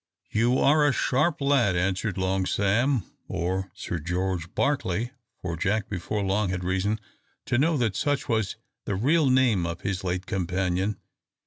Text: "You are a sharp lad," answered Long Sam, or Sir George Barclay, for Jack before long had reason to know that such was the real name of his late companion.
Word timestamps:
"You 0.31 0.57
are 0.57 0.87
a 0.87 0.91
sharp 0.93 1.39
lad," 1.41 1.75
answered 1.75 2.17
Long 2.17 2.47
Sam, 2.47 3.03
or 3.27 3.69
Sir 3.75 3.99
George 3.99 4.51
Barclay, 4.55 5.11
for 5.43 5.55
Jack 5.55 5.89
before 5.89 6.23
long 6.23 6.49
had 6.49 6.63
reason 6.63 6.99
to 7.45 7.59
know 7.59 7.77
that 7.77 7.95
such 7.95 8.27
was 8.27 8.55
the 8.85 8.95
real 8.95 9.29
name 9.29 9.63
of 9.67 9.81
his 9.81 10.03
late 10.03 10.25
companion. 10.25 10.97